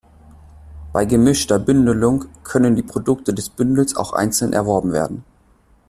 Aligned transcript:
Bei 0.93 1.05
gemischter 1.05 1.59
Bündelung 1.59 2.25
können 2.43 2.75
die 2.75 2.81
Produkte 2.81 3.35
des 3.35 3.51
Bündels 3.51 3.95
auch 3.95 4.13
einzeln 4.13 4.51
erworben 4.51 4.93
werden. 4.93 5.23